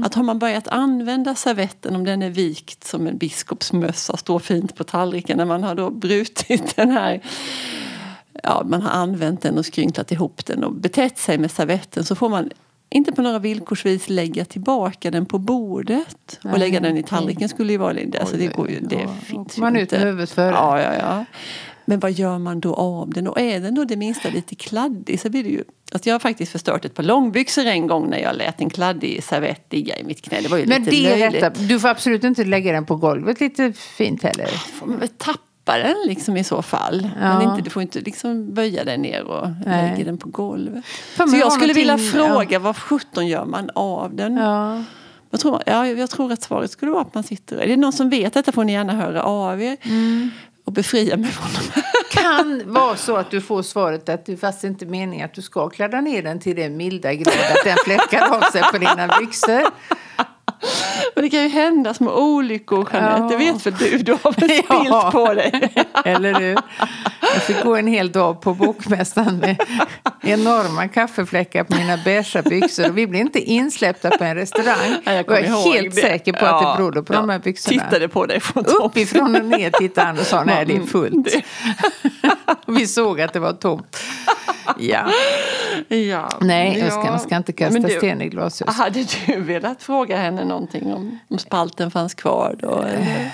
Att 0.06 0.14
har 0.14 0.24
man 0.24 0.40
börjat 0.40 0.68
använda 0.68 1.36
servetten 1.36 1.96
om 1.96 2.06
den 2.06 2.22
är 2.22 2.30
vikt 2.30 2.84
som 2.84 3.08
en 3.08 3.18
biskopsmössa, 3.18 4.18
står 4.18 4.40
fint 4.40 4.76
på 4.76 4.84
tallriken 4.84 5.38
när 5.38 5.46
man 5.46 5.64
har 5.64 5.76
då 5.76 5.90
brutit 5.90 6.76
den 6.76 6.92
här 6.92 7.22
ja, 8.44 8.64
man 8.66 8.82
har 8.82 8.90
använt 8.90 9.42
den 9.42 9.58
och 9.58 9.66
skrynklat 9.66 10.12
ihop 10.12 10.46
den 10.46 10.64
och 10.64 10.74
betett 10.74 11.18
sig 11.18 11.38
med 11.38 11.52
servetten 11.52 12.04
så 12.04 12.16
får 12.16 12.30
man 12.30 12.50
inte 12.90 13.12
på 13.12 13.22
några 13.22 13.40
villkorsvis 13.40 14.10
lägga 14.10 14.46
tillbaka 14.46 15.12
den 15.12 15.26
på 15.26 15.38
bordet. 15.38 16.40
och 16.44 16.46
Nej, 16.46 16.60
lägga 16.60 16.80
den 16.80 16.98
i 16.98 17.04
tallriken 17.04 17.50
skulle 17.50 17.72
ju 17.72 17.78
vara 17.78 17.94
det. 17.94 18.20
Alltså 18.20 18.38
det, 18.38 18.48
går 18.48 18.70
ju, 18.70 18.80
det 18.80 18.96
ja, 18.96 19.14
finns 19.24 19.58
man 19.58 19.76
ju 19.76 19.82
ut 19.82 19.94
inte. 19.94 20.06
huvudet 20.06 20.32
före. 20.32 20.52
Ja, 20.52 20.82
ja, 20.82 20.94
ja. 20.94 21.26
Men 21.90 22.00
vad 22.00 22.12
gör 22.12 22.38
man 22.38 22.60
då 22.60 22.74
av 22.74 23.10
den? 23.10 23.28
Och 23.28 23.40
är 23.40 23.60
den 23.60 23.76
då 23.76 23.84
det 23.84 23.96
minsta 23.96 24.30
lite 24.30 24.56
kladdig 24.56 25.20
så 25.20 25.30
blir 25.30 25.44
det 25.44 25.50
ju... 25.50 25.64
Alltså 25.92 26.10
jag 26.10 26.14
har 26.14 26.20
faktiskt 26.20 26.52
förstört 26.52 26.86
ett 26.86 26.94
par 26.94 27.04
långbyxor 27.04 27.66
en 27.66 27.88
gång 27.88 28.10
när 28.10 28.18
jag 28.18 28.36
lät 28.36 28.62
en 28.62 28.70
kladdig 28.70 29.24
servett 29.24 29.74
ligga 29.74 29.98
i 29.98 30.04
mitt 30.04 30.22
knä. 30.22 30.42
Det 30.42 30.48
var 30.48 30.58
ju 30.58 30.66
Men 30.66 30.80
lite 30.84 30.92
det 30.92 31.08
är 31.08 31.20
löjligt. 31.20 31.42
detta. 31.42 31.62
Du 31.62 31.80
får 31.80 31.88
absolut 31.88 32.24
inte 32.24 32.44
lägga 32.44 32.72
den 32.72 32.86
på 32.86 32.96
golvet 32.96 33.40
lite 33.40 33.74
fint 33.74 34.24
heller. 34.24 34.48
får 34.48 34.88
man 34.88 35.00
väl 35.00 35.08
tappa 35.08 35.78
den 35.78 35.96
liksom 36.06 36.38
i 36.38 36.44
så 36.44 36.62
fall. 36.62 37.10
Ja. 37.22 37.40
Men 37.40 37.50
inte, 37.50 37.62
du 37.62 37.70
får 37.70 37.82
inte 37.82 38.00
liksom 38.00 38.54
böja 38.54 38.84
dig 38.84 38.98
ner 38.98 39.24
och 39.24 39.48
Nej. 39.66 39.92
lägga 39.92 40.06
den 40.06 40.18
på 40.18 40.30
golvet. 40.30 40.86
Så 41.16 41.38
jag 41.38 41.54
skulle 41.54 41.74
vilja 41.74 41.98
fråga 41.98 42.60
vad 42.60 42.78
sjutton 42.78 43.28
gör 43.28 43.46
man 43.46 43.70
av 43.76 44.16
den? 44.16 44.38
Ja. 44.38 44.84
Jag, 45.30 45.40
tror, 45.40 45.62
ja, 45.66 45.88
jag 45.88 46.10
tror 46.10 46.32
att 46.32 46.44
svaret 46.44 46.72
skulle 46.72 46.92
vara 46.92 47.02
att 47.02 47.14
man 47.14 47.24
sitter... 47.24 47.58
Är 47.58 47.68
det 47.68 47.78
någon 47.78 47.94
som 47.94 48.10
vet 48.10 48.34
detta 48.34 48.52
får 48.52 48.64
ni 48.64 48.74
gärna 48.74 48.94
höra 48.94 49.24
av 49.24 49.62
er. 49.62 49.78
Mm. 49.84 50.32
Och 50.68 50.74
befria 50.74 51.18
mig 51.18 51.32
från 51.32 51.54
dem. 51.54 51.84
kan 52.12 52.74
vara 52.74 52.96
så 52.96 53.16
att 53.16 53.32
du 53.32 53.42
får 53.42 53.62
svaret 53.62 54.10
att 54.10 54.26
det 54.26 54.38
fast 54.38 54.64
inte 54.64 54.86
meningen 54.86 55.26
att 55.26 55.34
du 55.34 55.42
ska 55.42 55.70
kladda 55.70 56.02
ner 56.02 56.22
den 56.24 56.40
till 56.40 56.56
den 56.56 56.78
milda 56.78 57.14
grad 57.14 57.34
att 57.52 57.64
den 57.64 57.78
fläckar 57.86 58.36
av 58.36 58.42
sig 58.42 58.62
på 58.72 58.78
dina 58.78 59.18
byxor. 59.20 59.64
Men 61.16 61.24
det 61.24 61.30
kan 61.30 61.44
ju 61.44 61.48
hända 61.50 61.94
små 61.94 62.12
olyckor 62.12 62.90
Jeanette. 62.94 63.22
Ja. 63.22 63.30
Det 63.30 63.38
vet 63.38 63.66
väl 63.66 63.74
du? 63.80 63.98
Du 63.98 64.12
har 64.24 64.32
väl 64.32 64.62
Ja. 64.90 65.10
på 65.12 65.34
dig? 65.34 65.74
Eller 66.06 66.40
hur? 66.40 66.58
Jag 67.38 67.44
fick 67.44 67.64
gå 67.64 67.76
en 67.76 67.88
hel 67.88 68.12
dag 68.12 68.42
på 68.42 68.54
bokmässan 68.54 69.38
med 69.38 69.58
enorma 70.22 70.88
kaffefläckar 70.88 71.64
på 71.64 71.76
mina 71.76 71.98
beiga 72.06 72.42
byxor. 72.42 72.90
Vi 72.90 73.08
blev 73.08 73.22
inte 73.22 73.40
insläppta 73.40 74.10
på 74.18 74.24
en 74.24 74.36
restaurang. 74.36 74.96
Ja, 75.06 75.14
jag, 75.14 75.26
kommer 75.28 75.42
är 75.42 75.74
helt 75.74 75.96
det. 75.96 76.02
säker 76.02 76.34
på 76.34 76.46
att 76.46 76.62
det 76.62 76.82
berodde 76.82 77.04
på 77.04 77.14
de 77.14 77.30
här 77.30 77.40
byxorna. 77.40 77.84
Tittade 77.84 78.08
på 78.08 78.26
dig 78.26 78.40
från. 78.40 78.66
Uppifrån 78.66 79.36
och 79.36 79.46
ner 79.46 79.70
tittade 79.70 80.08
han 80.08 80.20
och 80.20 80.26
sa 80.26 80.44
nej 80.44 80.66
det 80.66 80.76
är 80.76 80.80
fullt. 80.82 81.26
Det- 81.32 81.44
vi 82.68 82.88
såg 82.88 83.22
att 83.22 83.34
det 83.34 83.40
var 83.40 83.54
tomt. 83.54 83.98
Ja. 84.80 85.08
Ja. 85.88 86.30
Nej, 86.42 86.80
jag 86.80 86.92
ska, 86.92 87.02
Ja. 87.06 87.10
man 87.12 87.20
ska 87.20 87.36
inte 87.38 87.54
kasta 87.54 87.80
du- 87.80 87.98
sten 87.98 88.22
i 88.22 88.30
glashus. 88.30 88.68
Hade 88.68 89.06
du 89.26 89.42
velat 89.42 89.84
fråga 89.84 90.18
henne 90.18 90.46
någonting 90.46 90.94
om, 90.94 91.20
om 91.30 91.38
spalten 91.40 91.92
fanns 91.92 92.14
kvar 92.14 92.56
då? 92.60 92.82
Eller? 92.82 93.32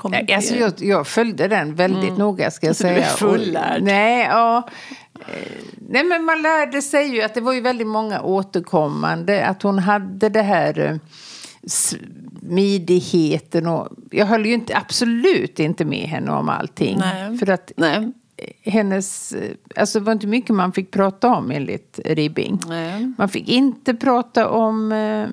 Kommentera. 0.00 0.36
Alltså 0.36 0.54
jag, 0.54 0.72
jag 0.78 1.06
följde 1.06 1.48
den 1.48 1.74
väldigt 1.74 2.18
noga 2.18 2.50
ska 2.50 2.66
jag 2.66 2.76
Så 2.76 2.84
du 2.84 2.88
är 2.90 2.94
säga. 2.94 3.06
fullärd. 3.06 3.82
Nej, 3.82 4.26
ja. 4.30 4.68
Eh, 5.14 5.24
Nej, 5.88 6.04
men 6.04 6.24
man 6.24 6.42
lärde 6.42 6.82
sig 6.82 7.14
ju 7.14 7.22
att 7.22 7.34
det 7.34 7.40
var 7.40 7.52
ju 7.52 7.60
väldigt 7.60 7.86
många 7.86 8.22
återkommande. 8.22 9.46
Att 9.46 9.62
hon 9.62 9.78
hade 9.78 10.28
det 10.28 10.42
här 10.42 10.78
eh, 10.78 10.96
smidigheten 11.66 13.66
och 13.66 13.88
jag 14.10 14.26
höll 14.26 14.46
ju 14.46 14.52
inte, 14.54 14.76
absolut 14.76 15.60
inte 15.60 15.84
med 15.84 16.08
henne 16.08 16.30
om 16.32 16.48
allting. 16.48 16.98
Nej. 16.98 17.38
För 17.38 17.50
att 17.50 17.72
Nej. 17.76 18.12
hennes, 18.64 19.32
eh, 19.32 19.50
alltså 19.76 19.98
det 19.98 20.04
var 20.04 20.12
inte 20.12 20.26
mycket 20.26 20.54
man 20.54 20.72
fick 20.72 20.90
prata 20.90 21.28
om 21.28 21.50
enligt 21.50 22.00
Ribbing. 22.04 22.58
Nej. 22.68 23.12
Man 23.18 23.28
fick 23.28 23.48
inte 23.48 23.94
prata 23.94 24.48
om 24.48 24.92
eh, 24.92 25.26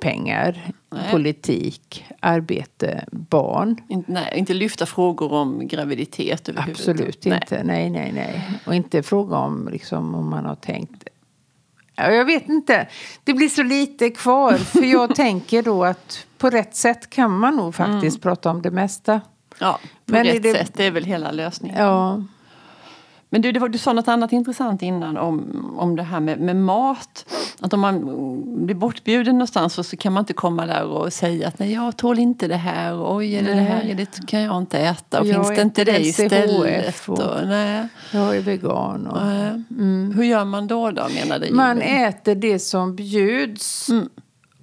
pengar, 0.00 0.72
Nej. 0.92 1.10
politik, 1.10 2.04
arbete, 2.20 3.04
barn. 3.10 3.76
Inte, 3.88 4.12
nej, 4.12 4.32
inte 4.36 4.54
lyfta 4.54 4.86
frågor 4.86 5.32
om 5.32 5.68
graviditet 5.68 6.48
överhuvudtaget. 6.48 6.90
Absolut 7.00 7.24
Nej. 7.24 7.34
inte. 7.42 7.62
Nej, 7.64 7.90
nej, 7.90 8.12
nej. 8.12 8.50
Och 8.66 8.74
inte 8.74 9.02
fråga 9.02 9.36
om 9.36 9.68
liksom, 9.72 10.14
om 10.14 10.30
man 10.30 10.44
har 10.44 10.54
tänkt. 10.54 11.04
Ja, 11.96 12.10
Jag 12.12 12.24
vet 12.24 12.48
inte. 12.48 12.88
Det 13.24 13.34
blir 13.34 13.48
så 13.48 13.62
lite 13.62 14.10
kvar. 14.10 14.52
För 14.58 14.84
jag 14.84 15.14
tänker 15.16 15.62
då 15.62 15.84
att 15.84 16.26
på 16.38 16.50
rätt 16.50 16.76
sätt 16.76 17.10
kan 17.10 17.38
man 17.38 17.56
nog 17.56 17.74
faktiskt 17.74 18.22
prata 18.22 18.50
om 18.50 18.62
det 18.62 18.70
mesta. 18.70 19.20
Ja, 19.58 19.78
på 20.06 20.12
Men 20.12 20.26
är 20.26 20.32
rätt 20.32 20.42
det- 20.42 20.52
sätt. 20.52 20.72
Det 20.76 20.84
är 20.86 20.90
väl 20.90 21.04
hela 21.04 21.30
lösningen. 21.30 21.76
Ja, 21.84 22.24
Men 23.32 23.42
du, 23.42 23.52
var, 23.52 23.68
du 23.68 23.78
sa 23.78 23.92
något 23.92 24.08
annat 24.08 24.32
intressant 24.32 24.82
innan 24.82 25.16
om, 25.16 25.66
om 25.78 25.96
det 25.96 26.02
här 26.02 26.20
med, 26.20 26.40
med 26.40 26.56
mat. 26.56 27.26
Att 27.60 27.72
om 27.72 27.80
man 27.80 27.96
mm, 27.96 28.66
blir 28.66 28.74
bortbjuden 28.74 29.34
någonstans 29.34 29.74
så, 29.74 29.82
så 29.84 29.96
kan 29.96 30.12
man 30.12 30.20
inte 30.20 30.32
komma 30.32 30.66
där 30.66 30.84
och 30.84 31.12
säga 31.12 31.48
att 31.48 31.58
nej 31.58 31.72
jag 31.72 31.96
tål 31.96 32.18
inte 32.18 32.48
det 32.48 32.56
här. 32.56 33.16
Oj, 33.16 33.34
är 33.34 33.42
det, 33.42 33.54
det 33.54 33.60
här 33.60 33.94
det 33.94 34.26
kan 34.26 34.40
jag 34.42 34.58
inte 34.58 34.78
äta. 34.78 35.20
Och 35.20 35.26
Jag 35.26 35.34
finns 35.34 35.48
det 35.56 35.62
inte 35.62 35.84
det 35.84 36.00
istället? 36.00 36.50
Och- 37.08 37.18
Och, 37.18 37.46
nej. 37.46 37.88
Jag 38.12 38.36
är 38.36 38.40
vegan. 38.40 39.06
Och... 39.06 39.18
Nej. 39.26 39.62
Hur 40.16 40.22
gör 40.24 40.44
man 40.44 40.66
då, 40.66 40.90
då 40.90 41.02
menar 41.14 41.38
du? 41.38 41.54
Man 41.54 41.82
äter 41.82 42.34
det 42.34 42.58
som 42.58 42.96
bjuds 42.96 43.88
Mm. 43.88 44.08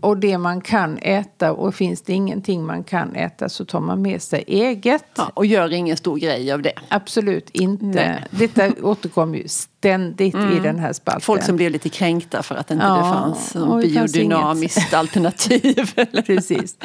Och 0.01 0.17
det 0.17 0.37
man 0.37 0.61
kan 0.61 0.97
äta. 0.97 1.51
Och 1.51 1.75
finns 1.75 2.01
det 2.01 2.13
ingenting 2.13 2.65
man 2.65 2.83
kan 2.83 3.15
äta 3.15 3.49
så 3.49 3.65
tar 3.65 3.79
man 3.79 4.01
med 4.01 4.21
sig 4.21 4.43
eget. 4.47 5.05
ja, 5.15 5.31
och 5.33 5.45
gör 5.45 5.73
ingen 5.73 5.97
stor 5.97 6.17
grej 6.17 6.51
av 6.51 6.61
det. 6.61 6.73
Absolut 6.87 7.49
inte. 7.49 7.85
Nej. 7.85 8.25
Detta 8.31 8.71
återkommer 8.83 9.37
ju 9.37 9.47
ständigt 9.47 10.35
i 10.35 10.59
den 10.63 10.79
här 10.79 10.93
spalten. 10.93 11.21
Folk 11.21 11.43
som 11.43 11.55
blev 11.55 11.71
lite 11.71 11.89
kränkta 11.89 12.43
för 12.43 12.55
att 12.55 12.71
inte 12.71 12.85
Ja, 12.85 12.95
det 12.95 13.01
fanns 13.01 13.55
något 13.55 13.93
fanns 13.93 14.13
biodynamiskt 14.13 14.93
alternativ. 14.93 15.93
Precis. 16.25 16.77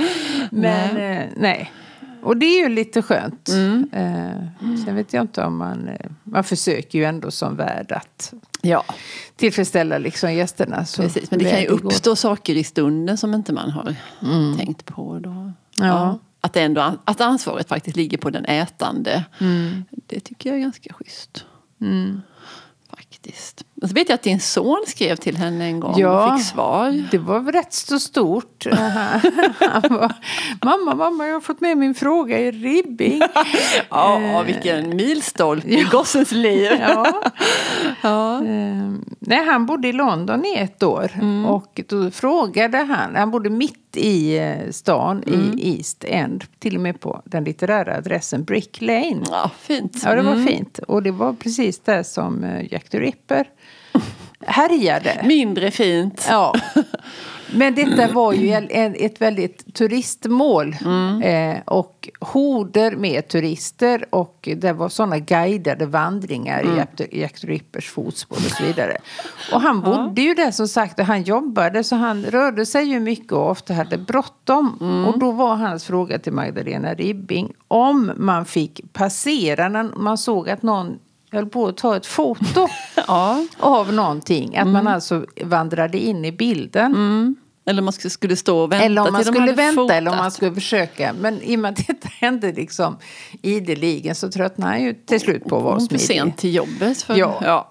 Men 0.51 0.95
nej. 0.95 1.33
nej. 1.37 1.73
Och 2.23 2.37
det 2.37 2.47
är 2.47 2.63
ju 2.63 2.69
lite 2.69 3.03
skönt. 3.03 3.49
Mm. 3.49 3.89
Eh, 3.93 4.77
sen 4.85 4.97
vet 4.97 5.13
jag 5.13 5.21
inte 5.21 5.45
om 5.45 5.57
man... 5.57 5.89
Eh, 5.89 6.11
man 6.25 6.45
försöker 6.45 6.99
ju 6.99 7.05
ändå 7.05 7.31
som 7.31 7.57
värd 7.57 7.93
att 7.93 8.35
Ja, 8.65 8.85
tillfredsställa 9.37 9.99
liksom 9.99 10.35
gästerna. 10.35 10.85
Så 10.85 11.03
precis. 11.03 11.31
Men 11.31 11.39
det 11.39 11.51
kan 11.51 11.61
ju 11.61 11.69
väl 11.69 11.79
går. 11.79 11.87
uppstå 11.87 12.17
saker 12.17 12.55
i 12.55 12.65
stunden 12.65 13.17
som 13.19 13.35
inte 13.35 13.53
man 13.53 13.71
har 13.71 13.97
tänkt 14.59 14.85
på. 14.85 15.19
Då. 15.19 15.53
Ja. 15.77 16.19
Att, 16.41 16.53
det 16.53 16.61
ändå, 16.61 16.93
att 17.05 17.21
ansvaret 17.21 17.69
faktiskt 17.69 17.97
ligger 17.97 18.19
på 18.19 18.31
den 18.31 18.45
ätande. 18.45 19.25
Det 20.07 20.21
tycker 20.21 20.51
jag 20.51 20.59
är 20.59 20.63
ganska 20.63 20.93
schysst. 20.93 21.45
Faktiskt. 22.91 23.65
Och 23.83 23.89
så 23.89 23.95
vet 23.95 24.09
jag 24.09 24.15
att 24.15 24.23
din 24.23 24.41
son 24.41 24.85
skrev 24.87 25.17
till 25.17 25.37
henne 25.37 25.65
en 25.65 25.81
gång 25.81 25.95
Ja. 25.99 26.33
och 26.33 26.39
fick 26.39 26.47
svar. 26.47 27.05
Det 27.11 27.19
var 27.19 27.53
rätt 27.53 27.73
så 27.73 27.99
stort. 27.99 28.67
Han 28.73 29.83
var, 29.91 30.13
mamma, 30.65 30.95
mamma, 30.95 31.27
jag 31.27 31.35
har 31.35 31.41
fått 31.41 31.61
med 31.61 31.77
min 31.79 31.95
fråga 31.95 32.39
i 32.41 32.51
ribbing. 32.51 33.21
Ja, 33.91 34.43
vilken 34.47 34.97
milstolpe 34.97 35.69
i 35.69 35.83
gossens 35.91 36.33
liv. 36.33 36.71
Ja. 36.81 37.23
Ja. 38.03 38.37
Eh, 38.45 38.93
nej, 39.19 39.47
han 39.47 39.67
bodde 39.67 39.89
i 39.89 39.93
London 39.93 40.45
i 40.45 40.55
ett 40.59 40.83
år. 40.83 41.11
Mm. 41.15 41.47
Och 41.47 41.81
då 41.89 42.11
frågade 42.11 42.79
han, 42.79 43.17
han 43.17 43.31
bodde 43.31 43.51
mitt 43.51 43.97
i 43.97 44.39
eh, 44.39 44.71
stan 44.71 45.23
Mm. 45.27 45.59
i 45.59 45.77
East 45.77 46.05
End. 46.09 46.45
Till 46.59 46.77
och 46.77 46.83
med 46.83 47.01
på 47.01 47.23
den 47.25 47.45
litterära 47.45 47.97
adressen 47.97 48.45
Brick 48.45 48.81
Lane. 48.81 49.23
ja, 49.31 49.51
fint. 49.61 50.03
Ja, 50.05 50.15
det 50.15 50.23
var 50.23 50.33
Mm. 50.33 50.47
fint. 50.47 50.79
Och 50.79 51.03
det 51.03 51.11
var 51.11 51.33
precis 51.33 51.79
där 51.81 52.03
som 52.03 52.45
eh, 52.45 52.73
Jack 52.73 52.89
the 52.91 53.01
Ripper 53.01 53.47
härjade. 54.47 55.21
Mindre 55.25 55.71
fint. 55.71 56.27
Ja. 56.29 56.55
Men 57.57 57.75
detta 57.75 58.13
var 58.13 58.33
ju 58.33 58.51
en, 58.51 58.95
ett 58.99 59.21
väldigt 59.21 59.75
turistmål. 59.75 60.77
Eh, 61.23 61.57
och 61.65 62.09
horder 62.21 62.97
med 62.97 63.29
turister. 63.29 64.05
Och 64.11 64.49
det 64.57 64.73
var 64.73 64.89
sådana 64.89 65.19
guidade 65.19 65.87
vandringar 65.87 66.87
i 67.11 67.21
Jack 67.21 67.45
Rippers 67.45 67.91
fotspår 67.91 68.37
och 68.37 68.43
så 68.43 68.65
vidare. 68.65 68.97
Och 69.53 69.61
han 69.61 69.81
bodde 69.81 70.23
ju 70.23 70.35
där 70.35 70.51
som 70.51 70.69
sagt 70.69 70.99
och 70.99 71.07
han 71.07 71.23
jobbade 71.23 71.85
så 71.85 71.97
han 71.97 72.25
rörde 72.25 72.67
sig 72.67 72.85
ju 72.85 73.01
mycket 73.01 73.33
och 73.33 73.51
ofta 73.51 73.75
hade 73.75 73.99
bråttom. 73.99 74.79
Och 75.09 75.19
då 75.19 75.31
var 75.31 75.57
hans 75.57 75.85
fråga 75.85 76.19
till 76.19 76.33
Magdalena 76.33 76.95
Ribbing 76.95 77.53
om 77.69 78.13
man 78.17 78.45
fick 78.45 78.93
passera 78.93 79.69
när 79.69 79.83
man 79.83 80.19
såg 80.19 80.51
att 80.51 80.63
någon 80.63 80.99
höll 81.35 81.47
på 81.47 81.67
att 81.67 81.77
ta 81.77 81.97
ett 81.97 82.07
foto 82.07 82.69
Ja. 83.07 83.47
av 83.59 83.93
någonting. 83.93 84.57
Att 84.57 84.67
man 84.69 84.87
alltså 84.89 85.27
vandrade 85.45 85.99
in 85.99 86.25
i 86.25 86.33
bilden. 86.33 87.37
Eller 87.67 87.81
om 87.81 87.85
man 87.85 87.93
skulle- 87.93 88.37
stå 88.37 88.59
och 88.59 88.73
vänta 88.73 88.85
Eller 88.85 89.07
om 89.07 89.13
man 89.13 89.25
skulle 89.25 89.53
vänta 89.53 89.83
fotat. 89.83 89.97
eller 89.97 90.11
om 90.11 90.17
man 90.17 90.31
skulle 90.31 90.55
försöka. 90.55 91.13
Men 91.21 91.43
i 91.43 91.57
och 91.57 91.61
med 91.61 91.71
att 91.71 91.87
detta 91.87 92.09
hände 92.21 92.53
liksom 92.53 92.97
ideligen 93.43 94.15
så 94.15 94.31
tröttnade 94.31 94.73
han 94.73 94.83
ju 94.83 94.95
till 94.95 95.21
slut 95.21 95.45
på 95.45 95.57
att 95.57 95.63
vara 95.63 95.79
för 95.81 95.87
smidig. 95.87 96.07
sent 96.07 96.37
till 96.37 96.55
jobbet. 96.55 97.03
För, 97.03 97.17
Ja. 97.17 97.41
ja. 97.45 97.71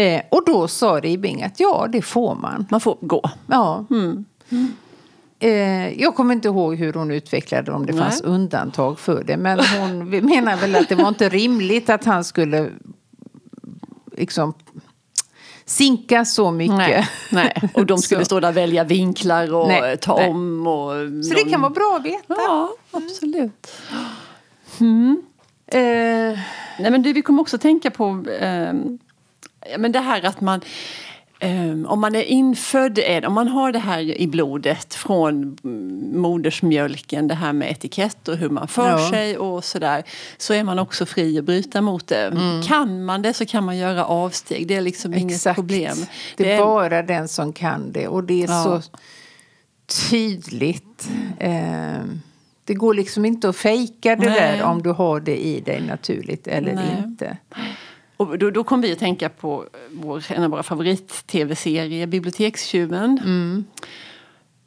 Eh, 0.00 0.20
och 0.30 0.42
då 0.46 0.68
sa 0.68 1.00
Ribbing 1.00 1.42
att 1.42 1.60
ja, 1.60 1.86
det 1.92 2.02
får 2.02 2.34
man. 2.34 2.66
Man 2.70 2.80
får 2.80 2.98
gå. 3.00 3.30
Ja. 3.46 3.84
Eh, 5.42 6.00
jag 6.02 6.14
kommer 6.14 6.34
inte 6.34 6.48
ihåg 6.48 6.76
hur 6.76 6.92
hon 6.92 7.10
utvecklade 7.10 7.72
om 7.72 7.86
det 7.86 7.92
Nej. 7.92 8.02
fanns 8.02 8.20
undantag 8.20 8.98
för 8.98 9.24
det. 9.24 9.36
Men 9.36 9.60
hon 9.78 10.10
menar 10.10 10.56
väl 10.56 10.76
att 10.76 10.88
det 10.88 10.94
var 10.94 11.08
inte 11.08 11.28
rimligt 11.28 11.90
att 11.90 12.04
han 12.04 12.24
skulle 12.24 12.70
liksom 14.20 14.54
sinka 15.64 16.24
så 16.24 16.50
mycket. 16.50 16.76
Nej, 16.76 17.08
nej. 17.32 17.70
Och 17.74 17.86
de 17.86 17.98
skulle 18.02 18.24
stå 18.24 18.40
där 18.40 18.48
och 18.48 18.56
välja 18.56 18.84
vinklar 18.84 19.54
och 19.54 19.68
Nej, 19.68 19.96
ta 19.96 20.14
om. 20.14 20.66
Och 20.66 20.92
Så 21.24 21.34
det 21.34 21.50
kan 21.50 21.60
vara 21.60 21.70
bra 21.70 21.96
att 21.96 22.04
veta. 22.04 22.34
Ja, 22.38 22.70
absolut. 22.90 23.70
Eh, 25.66 26.38
Nej, 26.78 26.90
men 26.90 27.02
du, 27.02 27.12
vi 27.12 27.22
kommer 27.22 27.42
också 27.42 27.58
tänka 27.58 27.90
på 27.90 28.24
ja, 29.70 29.78
men 29.78 29.92
det 29.92 30.00
här 30.00 30.24
att 30.24 30.40
man 30.40 30.60
ehm, 31.40 31.86
om 31.86 32.00
man 32.00 32.14
är 32.14 32.22
infödd, 32.22 32.98
är- 32.98 33.26
om 33.26 33.32
man 33.34 33.48
har 33.48 33.72
det 33.72 33.78
här 33.78 34.00
i 34.20 34.26
blodet 34.26 34.94
från 34.94 35.58
mm, 35.64 36.20
modersmjölken, 36.20 37.28
det 37.28 37.34
här 37.34 37.52
med 37.52 37.70
etikett 37.70 38.28
och 38.28 38.36
hur 38.36 38.48
man 38.50 38.68
för 38.68 38.88
Ja. 38.90 39.10
sig 39.10 39.38
och 39.38 39.64
sådär, 39.64 40.02
så 40.38 40.54
är 40.54 40.64
man 40.64 40.78
också 40.78 41.06
fri 41.06 41.38
att 41.38 41.44
bryta 41.44 41.80
mot 41.80 42.06
det. 42.06 42.26
Mm. 42.26 42.62
Kan 42.62 43.04
man 43.04 43.22
det 43.22 43.34
så 43.34 43.46
kan 43.46 43.64
man 43.64 43.76
göra 43.78 44.04
avsteg, 44.04 44.66
det 44.68 44.74
är 44.76 44.80
liksom 44.80 45.14
inget 45.14 45.36
Exakt. 45.36 45.54
problem. 45.56 45.96
Det 46.36 46.52
är 46.52 46.54
är- 46.58 46.64
bara 46.64 47.02
den 47.02 47.28
som 47.28 47.52
kan 47.52 47.92
det. 47.92 48.08
Och 48.08 48.24
det 48.24 48.42
är 48.42 48.48
Ja. 48.48 48.64
så 48.64 48.82
tydligt. 50.10 51.08
Eh, 51.38 52.02
det 52.64 52.74
går 52.74 52.94
liksom 52.94 53.24
inte 53.24 53.48
att 53.48 53.56
fejka 53.56 54.16
det 54.16 54.28
Nej. 54.28 54.40
där 54.58 54.64
om 54.64 54.82
du 54.82 54.90
har 54.90 55.20
det 55.20 55.36
i 55.46 55.60
dig 55.60 55.80
naturligt 55.86 56.46
eller 56.46 56.74
Nej. 56.74 57.02
inte. 57.06 57.36
Och 58.20 58.38
då, 58.38 58.50
då 58.50 58.64
kom 58.64 58.80
vi 58.80 58.92
att 58.92 58.98
tänka 58.98 59.28
på 59.28 59.64
vår, 59.90 60.24
en 60.28 60.42
av 60.44 60.50
våra 60.50 60.62
favorit-tv-serier, 60.62 62.06
Bibliotekstjuven. 62.06 63.20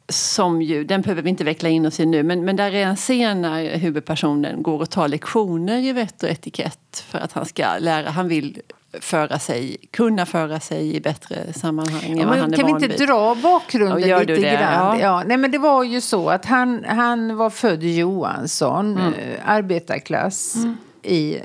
Som 0.08 0.62
ju, 0.62 0.84
den 0.84 1.02
behöver 1.02 1.22
vi 1.22 1.30
inte 1.30 1.44
veckla 1.44 1.68
in 1.68 1.86
oss 1.86 2.00
i 2.00 2.06
nu, 2.06 2.22
men, 2.22 2.44
men 2.44 2.56
där 2.56 2.74
är 2.74 2.86
en 2.86 2.96
scen 2.96 3.42
när 3.42 3.76
huvudpersonen 3.76 4.62
går 4.62 4.80
och 4.80 4.90
tar 4.90 5.08
lektioner 5.08 5.78
i 5.78 5.92
vett 5.92 6.22
och 6.22 6.28
etikett 6.28 7.04
för 7.08 7.18
att 7.18 7.32
han 7.32 7.44
ska 7.46 7.78
lära, 7.78 8.10
han 8.10 8.28
vill 8.28 8.60
föra 9.00 9.38
sig, 9.38 9.76
kunna 9.90 10.26
föra 10.26 10.60
sig 10.60 10.96
i 10.96 11.00
bättre 11.00 11.52
sammanhang 11.52 12.02
än 12.04 12.18
Ja, 12.18 12.26
vad 12.26 12.30
men 12.30 12.40
han 12.40 12.52
kan 12.52 12.66
vi 12.66 12.72
inte 12.72 12.88
vid. 12.88 12.98
dra 13.08 13.34
bakgrunden 13.34 14.08
Ja, 14.08 14.18
lite 14.18 14.32
det? 14.34 14.40
grann? 14.40 14.98
Ja. 14.98 15.00
Ja. 15.00 15.22
nej, 15.26 15.36
men 15.36 15.50
det 15.50 15.58
var 15.58 15.84
ju 15.84 16.00
så 16.00 16.28
att 16.30 16.44
han, 16.46 16.84
han 16.88 17.36
var 17.36 17.50
född 17.50 17.82
Johansson, 17.82 18.96
Mm. 18.98 19.12
eh, 19.14 19.38
arbetarklass 19.44 20.56
i 21.02 21.36
eh, 21.36 21.42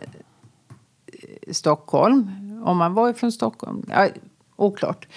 Stockholm. 1.51 2.31
Om 2.65 2.81
han 2.81 2.93
var 2.93 3.13
från 3.13 3.31
Stockholm, 3.31 3.85
ja, 3.89 4.07
oklart. 4.55 5.07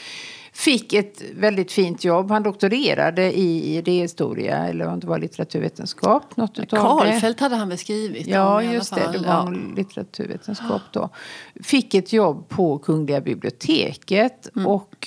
Fick 0.54 0.92
ett 0.92 1.22
väldigt 1.36 1.72
fint 1.72 2.04
jobb. 2.04 2.30
Han 2.30 2.42
doktorerade 2.42 3.38
i 3.38 3.76
idéhistoria 3.76 4.56
eller 4.56 4.88
om 4.88 5.00
det 5.00 5.06
var 5.06 5.18
litteraturvetenskap. 5.18 6.36
Något 6.36 6.58
utav 6.58 6.78
det. 6.78 7.10
Karlfeldt 7.10 7.40
hade 7.40 7.56
han 7.56 7.68
väl 7.68 7.78
skrivit 7.78 8.26
Ja, 8.26 8.62
just 8.62 8.94
det. 8.94 9.08
Det 9.12 9.18
var 9.18 9.26
Ja. 9.26 9.54
litteraturvetenskap 9.76 10.82
då. 10.92 11.08
Fick 11.62 11.94
ett 11.94 12.12
jobb 12.12 12.48
på 12.48 12.78
Kungliga 12.78 13.20
biblioteket. 13.20 14.48
Mm. 14.56 14.66
Och 14.66 15.01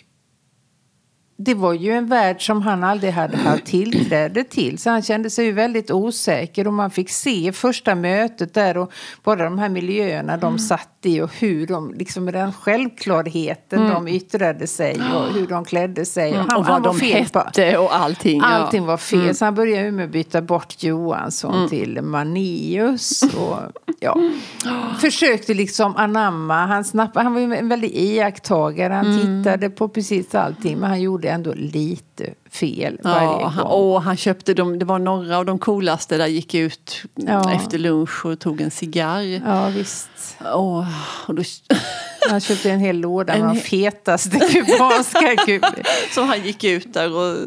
det 1.38 1.54
var 1.54 1.74
ju 1.74 1.92
en 1.92 2.08
värld 2.08 2.46
som 2.46 2.62
han 2.62 2.84
aldrig 2.84 3.14
hade 3.14 3.38
haft 3.38 3.66
tillträde 3.66 4.44
till. 4.44 4.78
Så 4.78 4.90
han 4.90 5.02
kände 5.02 5.30
sig 5.30 5.46
ju 5.46 5.52
väldigt 5.52 5.92
osäker. 5.92 6.68
Och 6.68 6.74
man 6.74 6.92
fick 6.92 7.10
se 7.10 7.52
första 7.52 7.96
mötet 7.96 8.54
där 8.54 8.78
och 8.78 8.92
bara 9.24 9.44
de 9.44 9.60
här 9.60 9.70
miljöerna 9.70 10.34
Mm. 10.34 10.40
de 10.40 10.60
satt 10.60 10.90
i. 11.04 11.22
Och 11.22 11.32
hur 11.40 11.68
de, 11.68 11.94
liksom 11.94 12.26
med 12.26 12.34
den 12.34 12.54
självklarheten 12.54 13.88
de 13.90 14.08
yttrade 14.08 14.68
sig. 14.68 14.98
Och 15.16 15.34
hur 15.34 15.48
de 15.48 15.66
klädde 15.66 16.06
sig. 16.06 16.32
Och 16.32 16.38
han, 16.38 16.46
Mm. 16.50 16.58
och 16.58 16.66
han 16.66 16.82
vad 16.82 16.94
var 16.94 16.94
de 16.94 17.00
fel 17.00 17.26
på- 17.30 17.40
hette 17.40 17.78
och 17.78 17.96
allting. 17.96 18.40
ja. 18.42 18.46
Allting 18.48 18.86
var 18.86 18.98
fel. 18.98 19.20
Mm. 19.22 19.34
Så 19.34 19.46
han 19.46 19.56
började 19.56 19.92
med 19.92 20.06
att 20.06 20.12
byta 20.12 20.42
bort 20.42 20.84
Johansson 20.84 21.70
till 21.70 22.02
Manius. 22.02 23.24
Och, 23.24 23.58
ja. 24.00 24.18
Försökte 25.00 25.54
liksom 25.54 25.96
anamma. 25.96 26.66
Han, 26.66 26.84
snapp, 26.84 27.12
han 27.16 27.34
var 27.34 27.42
ju 27.42 27.54
en 27.56 27.70
väldig 27.70 27.92
iakttagare. 27.96 28.94
Han 28.94 29.06
Mm. 29.06 29.44
tittade 29.44 29.70
på 29.70 29.88
precis 29.90 30.36
allting. 30.36 30.78
Men 30.78 30.90
han 30.90 31.02
gjorde 31.02 31.25
ändå 31.30 31.54
lite 31.54 32.34
fel 32.52 32.98
varje 33.04 33.26
Ja, 33.28 33.54
gång. 33.58 33.68
och 33.68 34.02
han 34.02 34.18
köpte 34.18 34.54
dem, 34.54 34.80
det 34.80 34.86
var 34.86 35.00
några 35.00 35.38
av 35.38 35.46
de 35.46 35.60
coolaste 35.60 36.18
där 36.18 36.28
gick 36.28 36.54
ut 36.54 37.02
Ja. 37.16 37.54
efter 37.54 37.78
lunch 37.78 38.26
och 38.26 38.40
tog 38.40 38.62
en 38.62 38.72
cigarr. 38.72 39.42
Ja, 39.46 39.68
visst. 39.70 40.10
Åh, 40.54 40.88
och 41.28 41.36
då, 41.36 41.44
Han 42.30 42.40
köpte 42.42 42.72
en 42.72 42.80
hel 42.80 42.98
låda 42.98 43.34
En 43.34 43.46
med 43.46 43.56
de 43.56 43.60
fetaste 43.62 44.40
kubanska 44.40 45.36
kuber. 45.46 45.88
så 46.16 46.22
han 46.22 46.44
gick 46.44 46.64
ut 46.64 46.94
där 46.94 47.14
och 47.16 47.38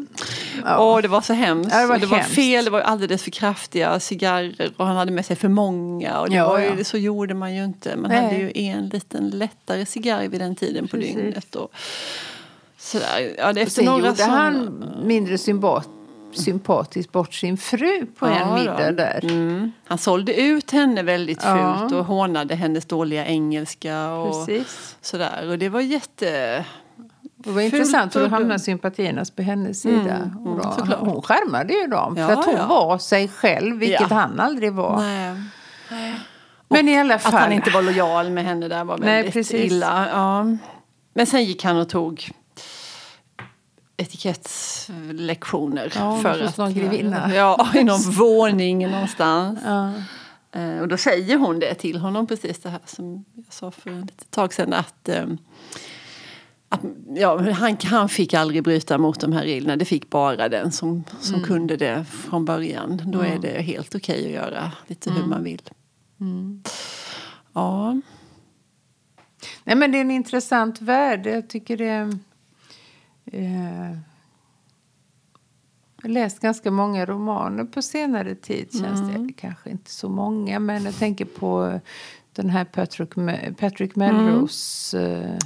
Ja. 0.65 0.79
åh, 0.79 1.03
det 1.03 1.09
var 1.09 1.21
så 1.21 1.33
hemskt. 1.33 1.71
Ja, 1.73 1.81
det 1.81 1.87
var 1.87 1.95
Och 1.95 2.01
det 2.01 2.07
var 2.07 2.19
hemskt. 2.19 2.35
fel, 2.35 2.65
det 2.65 2.71
var 2.71 2.81
alldeles 2.81 3.23
för 3.23 3.31
kraftiga 3.31 4.01
cigarrer 4.01 4.71
och 4.77 4.87
han 4.87 4.97
hade 4.97 5.11
med 5.13 5.27
sig 5.27 5.37
för 5.37 5.49
många. 5.49 6.21
Och 6.21 6.31
det 6.31 6.37
Ja, 6.37 6.49
var 6.49 6.59
ju. 6.59 6.85
Så 6.85 6.99
gjorde 6.99 7.35
man 7.35 7.55
ju 7.55 7.65
inte. 7.65 7.97
Man 7.97 8.11
Nej. 8.11 8.23
hade 8.25 8.37
ju 8.37 8.53
en 8.55 8.89
liten 8.89 9.31
lättare 9.31 9.87
cigarr 9.87 10.29
vid 10.29 10.41
den 10.41 10.57
tiden 10.57 10.89
på 10.89 10.97
Precis. 10.97 11.15
dygnet. 11.15 11.55
Och, 11.55 11.73
Sådär. 12.79 13.35
Ja, 13.39 13.53
det 13.53 13.71
Sen 13.71 13.85
några 13.85 14.07
gjorde 14.09 14.17
som- 14.17 14.31
han 14.31 14.85
mindre 15.05 15.39
sympat, 15.39 15.89
sympatiskt 16.33 17.13
bort 17.13 17.35
sin 17.35 17.57
fru 17.57 18.07
på 18.19 18.27
en 18.27 18.35
Ja, 18.35 18.55
middag 18.55 18.91
då. 18.91 18.97
där. 18.97 19.21
Mm. 19.25 19.73
Han 19.87 19.99
sålde 19.99 20.41
ut 20.41 20.71
henne 20.71 21.03
väldigt 21.03 21.45
Ja. 21.45 21.77
fult 21.81 21.93
och 21.93 22.05
hånade 22.05 22.55
hennes 22.55 22.87
dåliga 22.87 23.27
engelska. 23.27 24.11
Och 24.13 24.47
Precis. 24.47 24.97
sådär. 25.01 25.49
Och 25.51 25.59
det 25.59 25.69
var 25.69 25.81
jätte... 25.81 26.65
Det 27.37 27.51
var 27.51 27.61
intressant 27.63 28.17
hur 28.17 28.21
hamnade 28.29 28.45
dumt. 28.55 28.59
sympatiernas 28.59 29.31
på 29.31 29.43
hennes 29.43 29.81
sida. 29.83 30.15
Mm, 30.15 30.47
och 30.47 30.57
då, 30.63 30.73
såklart. 30.79 31.01
hon 31.01 31.23
skärmade 31.23 31.73
ju 31.75 31.87
dem 31.87 32.15
för 32.15 32.23
Ja, 32.23 32.39
att 32.39 32.45
hon 32.45 32.55
ja. 32.57 32.67
var 32.67 32.99
sig 32.99 33.29
själv, 33.29 33.77
vilket 33.77 34.01
Ja. 34.11 34.17
han 34.17 34.41
aldrig 34.41 34.73
var. 34.73 34.97
Nej. 35.01 36.15
Men 36.69 36.89
i 36.89 36.99
alla 36.99 37.19
fall. 37.19 37.35
Att 37.35 37.41
han 37.41 37.53
inte 37.53 37.71
var 37.71 37.83
lojal 37.83 38.31
med 38.31 38.45
henne 38.45 38.69
där 38.69 38.85
var 38.85 38.99
Nej, 38.99 39.07
väldigt 39.17 39.33
precis. 39.33 39.73
illa. 39.73 40.09
Ja. 40.13 40.45
Men 41.15 41.27
sen 41.27 41.45
gick 41.45 41.65
han 41.65 41.77
och 41.77 41.89
tog 41.89 42.31
etikettlektioner. 43.99 45.93
Ja, 45.97 46.19
för 46.23 46.45
hos 46.45 46.57
någon 46.59 46.75
grevinna. 46.75 47.35
Ja, 47.35 47.69
i 47.75 47.85
någon 47.85 48.01
våning 48.11 48.91
någonstans. 48.91 49.59
Ja. 49.65 49.93
Eh, 50.53 50.79
Och 50.79 50.89
då 50.89 50.97
säger 50.97 51.37
hon 51.37 51.59
det 51.59 51.75
till 51.75 51.99
honom, 51.99 52.27
precis 52.27 52.59
det 52.59 52.69
här 52.71 52.81
som 52.87 53.25
jag 53.35 53.53
sa 53.53 53.71
för 53.71 53.91
ett 54.05 54.31
tag 54.31 54.55
sedan. 54.55 54.73
Att, 54.73 55.09
eh, 55.09 55.27
att 56.69 56.81
ja, 57.17 57.51
han, 57.53 57.77
han 57.85 58.09
fick 58.09 58.35
aldrig 58.35 58.63
bryta 58.65 58.99
mot 58.99 59.21
de 59.21 59.33
här 59.33 59.43
reglerna. 59.43 59.77
Det 59.77 59.85
fick 59.85 60.11
bara 60.11 60.49
den 60.49 60.73
som, 60.73 61.05
som 61.21 61.35
Mm. 61.35 61.47
kunde 61.47 61.77
det 61.77 62.05
från 62.05 62.45
början. 62.45 63.03
Då 63.07 63.21
är 63.21 63.39
det 63.39 63.63
helt 63.63 63.95
okej 63.95 64.27
att 64.27 64.33
göra 64.33 64.73
lite 64.87 65.11
Mm. 65.11 65.23
hur 65.23 65.29
man 65.29 65.45
vill. 65.45 65.63
Ja. 67.53 68.01
Nej, 69.65 69.77
men 69.77 69.93
det 69.93 69.99
är 69.99 70.01
en 70.01 70.11
intressant 70.11 70.81
värld. 70.81 71.27
Jag 71.27 71.49
tycker 71.49 71.77
det... 71.77 72.19
Eh, 73.33 73.91
jag 75.97 76.03
har 76.03 76.09
läst 76.09 76.41
ganska 76.41 76.71
många 76.71 77.07
romaner 77.07 77.65
på 77.65 77.83
senare 77.83 78.35
tid. 78.35 78.73
Känns 78.73 79.01
Mm. 79.11 79.27
det. 79.27 79.33
Kanske 79.33 79.71
inte 79.71 79.91
så 79.91 80.09
många, 80.09 80.59
men 80.59 80.85
jag 80.85 80.97
tänker 80.97 81.25
på 81.25 81.81
den 82.33 82.51
här 82.51 82.65
Patrick, 82.65 83.11
Patrick 83.59 83.97
Melrose 83.97 85.01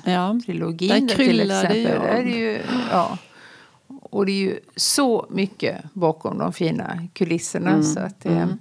eh, 0.04 0.12
Ja. 0.12 0.40
trilogin. 0.46 1.06
Där 1.06 1.14
kryllar 1.14 1.68
det 1.68 1.86
är 1.86 2.22
ju, 2.22 2.60
ja. 2.90 3.18
Och 4.02 4.26
det 4.26 4.32
är 4.32 4.36
ju 4.36 4.60
så 4.76 5.26
mycket 5.30 5.82
bakom 5.92 6.38
de 6.38 6.52
fina 6.52 7.08
kulisserna. 7.12 7.70
Mm. 7.70 7.82
Så 7.82 8.00
att 8.00 8.20
det, 8.20 8.58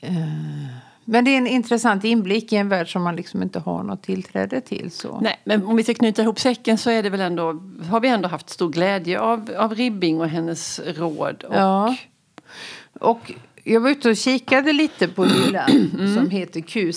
Eh, 0.00 0.66
Men 1.08 1.24
det 1.24 1.30
är 1.30 1.38
en 1.38 1.46
intressant 1.46 2.04
inblick 2.04 2.52
i 2.52 2.56
en 2.56 2.68
värld 2.68 2.92
som 2.92 3.02
man 3.02 3.16
liksom 3.16 3.42
inte 3.42 3.58
har 3.58 3.82
något 3.82 4.02
tillträde 4.02 4.60
till. 4.60 4.90
Så. 4.90 5.20
Nej, 5.20 5.40
men 5.44 5.64
om 5.66 5.76
vi 5.76 5.82
ska 5.82 5.94
knyta 5.94 6.22
ihop 6.22 6.40
säcken 6.40 6.78
så 6.78 6.90
är 6.90 7.02
det 7.02 7.10
väl 7.10 7.20
ändå, 7.20 7.62
har 7.90 8.00
vi 8.00 8.08
ändå 8.08 8.28
haft 8.28 8.50
stor 8.50 8.70
glädje 8.70 9.20
av, 9.20 9.50
av 9.58 9.74
Ribbing 9.74 10.20
och 10.20 10.28
hennes 10.28 10.80
råd. 10.96 11.44
Och, 11.44 11.54
Ja. 11.56 11.96
Och 13.00 13.32
jag 13.64 13.80
var 13.80 13.90
ute 13.90 14.10
och 14.10 14.16
kikade 14.16 14.72
lite 14.72 15.08
på 15.08 15.24
hyllan 15.24 15.90
som 16.16 16.30
heter 16.30 16.60
QCG. 16.60 16.92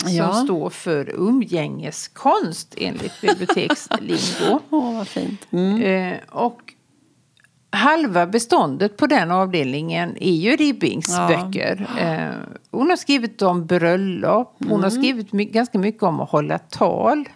Som 0.00 0.08
Mm. 0.08 0.16
Ja. 0.16 0.32
står 0.32 0.70
för 0.70 1.10
umgängeskonst 1.10 2.74
enligt 2.78 3.20
bibliotekslingo. 3.20 4.60
Åh, 4.70 4.94
vad 4.96 5.08
fint. 5.08 5.46
Mm. 5.50 5.82
Eh, 5.82 6.18
och 6.30 6.71
halva 7.72 8.26
beståndet 8.26 8.96
på 8.96 9.06
den 9.06 9.30
avdelningen 9.30 10.16
är 10.20 10.32
ju 10.34 10.56
Ribbings 10.56 11.08
Ja. 11.08 11.28
böcker. 11.28 11.86
Eh, 12.00 12.56
hon 12.70 12.90
har 12.90 12.96
skrivit 12.96 13.42
om 13.42 13.66
bröllop. 13.66 14.56
Hon 14.58 14.68
Mm. 14.68 14.82
har 14.82 14.90
skrivit 14.90 15.32
my- 15.32 15.44
ganska 15.44 15.78
mycket 15.78 16.02
om 16.02 16.20
att 16.20 16.30
hålla 16.30 16.58
tal. 16.58 17.28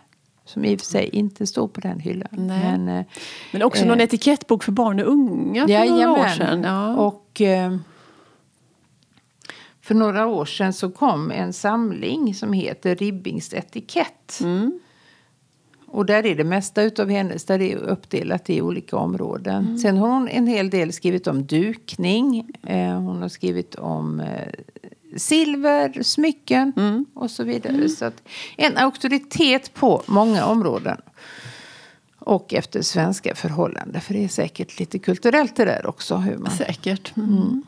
Som 0.45 0.65
i 0.65 0.77
och 0.77 0.81
för 0.81 0.87
sig 0.87 1.09
inte 1.13 1.47
står 1.47 1.69
på 1.69 1.81
den 1.81 2.01
hyllan. 2.01 2.29
Nej. 2.33 2.59
Men, 2.79 2.89
eh, 2.89 3.05
Men 3.53 3.63
också 3.63 3.85
någon 3.85 4.01
etikettbok 4.01 4.63
för 4.65 4.73
barn 4.73 5.01
och 5.01 5.07
unga 5.13 5.67
för 5.67 5.89
några 5.89 6.13
år 6.13 6.29
sedan. 6.29 6.63
Ja. 6.63 6.97
Och 6.97 7.41
eh, 7.41 7.77
för 9.83 9.95
några 9.95 10.27
år 10.27 10.45
sedan 10.45 10.73
så 10.73 10.91
kom 10.91 11.31
en 11.31 11.53
samling 11.53 12.35
som 12.35 12.53
heter 12.53 12.95
Ribbings 12.97 13.55
etikett. 13.55 14.41
Mm. 14.43 14.79
Och 15.89 16.07
där 16.07 16.27
är 16.27 16.35
det 16.35 16.45
mesta 16.45 16.83
utav 16.83 17.11
hennes, 17.11 17.45
där 17.45 17.63
är 17.63 17.77
uppdelat 17.77 18.51
i 18.51 18.61
olika 18.63 18.97
områden. 18.97 19.65
Mm. 19.65 19.79
Sen 19.79 19.97
har 19.97 20.09
hon 20.09 20.29
en 20.29 20.47
hel 20.47 20.71
del 20.71 20.93
skrivit 20.93 21.27
om 21.27 21.47
dukning. 21.47 22.51
Eh, 22.67 23.01
hon 23.01 23.23
har 23.23 23.29
skrivit 23.29 23.75
om 23.75 24.21
eh, 24.21 24.27
silver, 25.17 26.03
smycken 26.03 26.73
Mm. 26.77 27.05
och 27.15 27.31
så 27.31 27.45
vidare. 27.45 27.89
Så 27.89 28.05
att 28.05 28.23
en 28.57 28.77
auktoritet 28.77 29.75
på 29.75 30.03
många 30.07 30.45
områden. 30.47 30.97
Och 32.19 32.55
efter 32.55 32.83
svenska 32.83 33.35
förhållanden. 33.35 34.01
För 34.01 34.15
det 34.15 34.25
är 34.25 34.29
säkert 34.29 34.79
lite 34.81 34.99
kulturellt 34.99 35.57
det 35.57 35.65
där 35.65 35.87
också. 35.87 36.17
Hur 36.17 36.37
man... 36.37 36.51
Säkert. 36.51 37.17
Mm. 37.17 37.63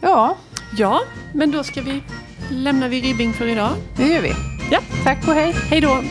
Ja, 0.00 0.36
Ja, 0.78 1.00
men 1.34 1.50
då 1.50 1.62
ska 1.62 1.82
vi 1.82 2.02
lämnar 2.50 2.88
vi 2.88 3.00
Ribbing 3.00 3.32
för 3.32 3.46
idag. 3.46 3.72
det 3.96 4.06
gör 4.08 4.22
vi. 4.22 4.32
Ja, 4.70 4.80
Tack 5.04 5.28
och 5.28 5.34
hej. 5.34 5.52
hej 5.70 5.80
då! 5.80 6.02